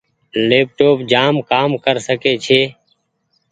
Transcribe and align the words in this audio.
ليپ 0.47 0.67
ٽوپ 0.77 0.97
جآم 1.11 1.33
ڪر 1.83 1.95
ڪسي 2.23 2.33
ڇي۔ 2.43 2.61